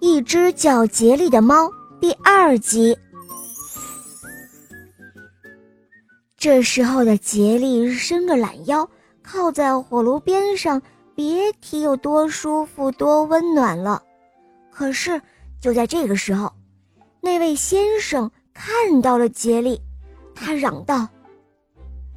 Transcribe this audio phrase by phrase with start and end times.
[0.00, 1.70] 一只叫杰利的猫
[2.00, 2.96] 第二集。
[6.36, 8.88] 这时候的杰利伸个懒腰，
[9.22, 10.80] 靠在火炉边上，
[11.14, 14.02] 别提有多舒服、多温暖了。
[14.70, 15.20] 可是
[15.60, 16.52] 就在这个时候，
[17.20, 19.80] 那位先生看到了杰利，
[20.34, 21.08] 他嚷道：“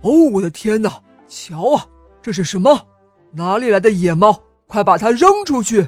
[0.03, 1.01] 哦，我的天哪！
[1.27, 1.87] 瞧啊，
[2.21, 2.87] 这是什么？
[3.31, 4.43] 哪里来的野猫？
[4.67, 5.87] 快把它扔出去！”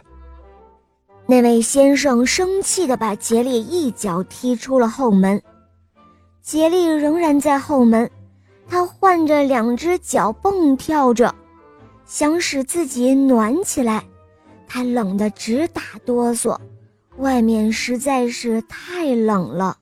[1.32, 5.41] 那位先生生气地把杰利一脚踢出了后门。
[6.41, 8.12] 杰利仍然在后门，
[8.67, 11.34] 他换着两只脚蹦跳着，
[12.05, 14.03] 想使自己暖起来。
[14.67, 16.59] 他冷得直打哆嗦，
[17.16, 19.77] 外面实在是太冷了。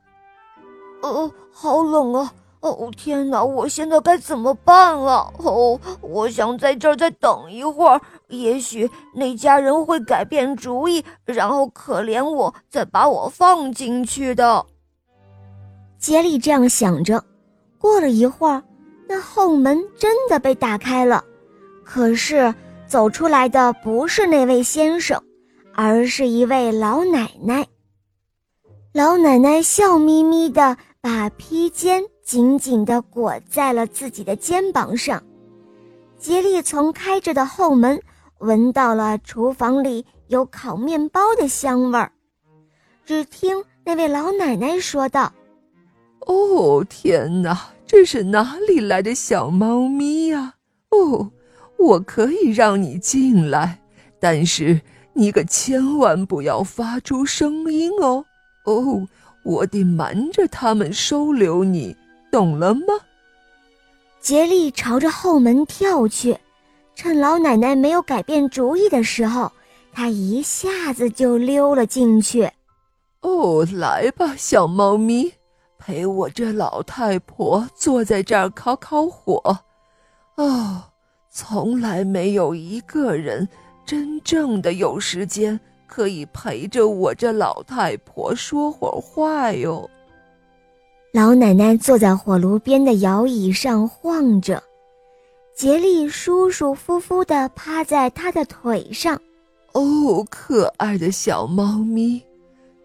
[1.02, 2.31] 哦，好冷啊！
[2.62, 3.41] 哦，天哪！
[3.41, 5.31] 我现在该怎么办啊？
[5.38, 14.66] 哦，我想在这儿再等一会儿，也许那家人会改变主意，然后可怜我，再把我放进去的。
[15.98, 17.24] 杰利这样想着。
[17.77, 18.62] 过了一会儿，
[19.07, 21.23] 那后门真的被打开了，
[21.85, 22.54] 可是
[22.85, 25.21] 走出来的不是那位先生，
[25.73, 27.66] 而是一位老奶奶。
[28.91, 32.03] 老奶奶笑眯眯的把披肩。
[32.29, 35.23] 紧紧地裹在了自己的肩膀上。
[36.19, 37.99] 杰利从开着的后门
[38.37, 42.11] 闻到了厨房里有烤面包的香味儿。
[43.03, 45.33] 只听那位老奶奶说道
[46.27, 50.53] ：“哦，天哪，这是哪里来的小猫咪呀？
[50.91, 51.31] 哦，
[51.79, 53.81] 我可以让你进来，
[54.20, 54.79] 但是
[55.13, 58.23] 你可千万不要发出声音哦。
[58.65, 59.07] 哦，
[59.49, 61.95] 我得瞒着他们收留你。”
[62.31, 62.81] 懂了吗？
[64.22, 66.38] 杰利朝着后门跳去，
[66.94, 69.51] 趁老奶奶没有改变主意的时候，
[69.91, 72.51] 他一下子就溜了进去。
[73.22, 75.33] 哦，来吧，小猫咪，
[75.79, 79.61] 陪我这老太婆坐在这儿烤烤火。
[80.35, 80.83] 哦，
[81.31, 83.49] 从来没有一个人
[83.85, 85.59] 真正的有时间
[85.89, 89.89] 可以陪着我这老太婆说会儿话哟。
[91.11, 94.61] 老奶奶坐在火炉边的摇椅上晃着，
[95.55, 99.19] 杰利舒舒服服地趴在她的腿上。
[99.73, 102.21] 哦，可爱的小猫咪，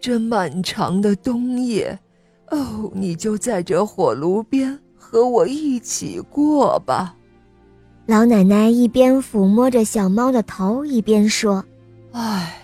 [0.01, 1.99] 这漫长的冬夜，
[2.51, 7.15] 哦，你就在这火炉边和我一起过吧。
[8.07, 11.65] 老奶奶一边抚摸着小猫的头，一边说
[12.13, 12.64] ：“唉，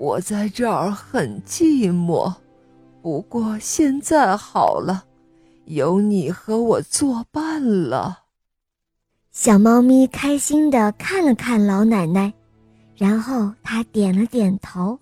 [0.00, 2.32] 我在这儿很寂寞。”
[3.02, 5.04] 不过现在好了，
[5.66, 8.20] 有你和我作伴了。
[9.30, 12.32] 小猫咪开心的看了看老奶奶，
[12.96, 14.98] 然后它点了点头。